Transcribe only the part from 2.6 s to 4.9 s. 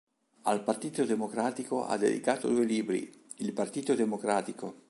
libri, "Il Partito democratico.